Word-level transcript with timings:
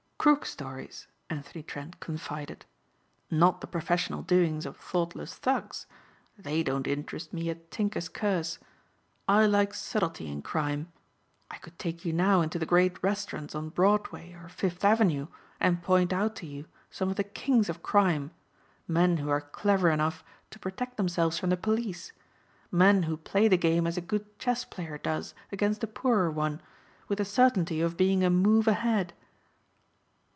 "Crook 0.21 0.45
stories," 0.45 1.07
Anthony 1.31 1.63
Trent 1.63 1.99
confided. 1.99 2.67
"Not 3.31 3.59
the 3.59 3.65
professional 3.65 4.21
doings 4.21 4.67
of 4.67 4.77
thoughtless 4.77 5.33
thugs. 5.33 5.87
They 6.37 6.61
don't 6.61 6.85
interest 6.85 7.33
me 7.33 7.49
a 7.49 7.55
tinker's 7.55 8.07
curse. 8.07 8.59
I 9.27 9.47
like 9.47 9.73
subtlety 9.73 10.27
in 10.31 10.43
crime. 10.43 10.91
I 11.49 11.57
could 11.57 11.79
take 11.79 12.05
you 12.05 12.13
now 12.13 12.41
into 12.41 12.59
the 12.59 12.67
great 12.67 13.01
restaurants 13.01 13.55
on 13.55 13.69
Broadway 13.69 14.33
or 14.33 14.47
Fifth 14.47 14.85
Avenue 14.85 15.25
and 15.59 15.81
point 15.81 16.13
out 16.13 16.35
to 16.35 16.45
you 16.45 16.65
some 16.91 17.09
of 17.09 17.15
the 17.15 17.23
kings 17.23 17.67
of 17.67 17.81
crime 17.81 18.29
men 18.87 19.17
who 19.17 19.29
are 19.31 19.41
clever 19.41 19.89
enough 19.89 20.23
to 20.51 20.59
protect 20.59 20.97
themselves 20.97 21.39
from 21.39 21.49
the 21.49 21.57
police. 21.57 22.11
Men 22.71 23.01
who 23.03 23.17
play 23.17 23.47
the 23.47 23.57
game 23.57 23.87
as 23.87 23.97
a 23.97 24.01
good 24.01 24.37
chess 24.37 24.65
player 24.65 24.99
does 24.99 25.33
against 25.51 25.83
a 25.83 25.87
poorer 25.87 26.29
one, 26.29 26.61
with 27.07 27.17
the 27.17 27.25
certainty 27.25 27.81
of 27.81 27.97
being 27.97 28.23
a 28.23 28.29
move 28.29 28.67
ahead." 28.67 29.13